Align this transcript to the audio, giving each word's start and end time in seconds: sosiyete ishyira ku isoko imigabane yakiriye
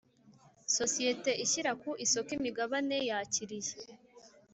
sosiyete 0.77 1.31
ishyira 1.43 1.71
ku 1.81 1.91
isoko 2.05 2.29
imigabane 2.37 2.97
yakiriye 3.09 3.73